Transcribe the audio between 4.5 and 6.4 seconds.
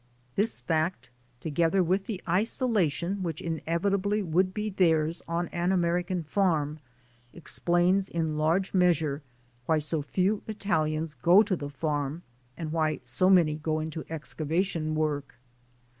be theirs on an American